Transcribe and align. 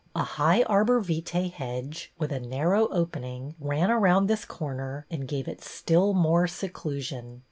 A 0.15 0.23
high 0.23 0.63
arbor 0.63 0.99
vitae 0.99 1.47
hedge 1.49 2.11
with 2.17 2.31
a 2.31 2.39
nar 2.39 2.71
row 2.71 2.87
opening 2.87 3.53
ran 3.59 3.91
around 3.91 4.25
this 4.25 4.45
corner 4.45 5.05
and 5.11 5.27
gave 5.27 5.47
it 5.47 5.63
still 5.63 6.13
more 6.15 6.47
seclusion. 6.47 7.39